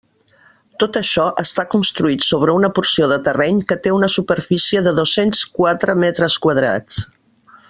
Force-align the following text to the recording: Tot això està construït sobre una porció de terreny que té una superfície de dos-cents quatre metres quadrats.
Tot 0.83 0.95
això 1.01 1.25
està 1.43 1.65
construït 1.73 2.25
sobre 2.29 2.55
una 2.61 2.71
porció 2.79 3.11
de 3.13 3.19
terreny 3.29 3.61
que 3.73 3.79
té 3.85 3.95
una 3.99 4.11
superfície 4.17 4.83
de 4.89 4.95
dos-cents 5.01 5.45
quatre 5.61 5.97
metres 6.07 6.43
quadrats. 6.47 7.03